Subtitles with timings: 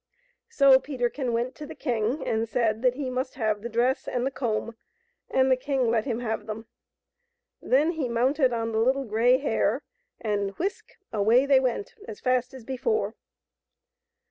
[0.49, 4.25] So Peterkin went to the king and said that he must have the dress and
[4.25, 4.75] the comb,
[5.29, 6.65] and the king let him have them.
[7.61, 9.83] Then he mounted on the Lit tle Grey Hare
[10.19, 13.13] and— whisk!— away they went as fast as before.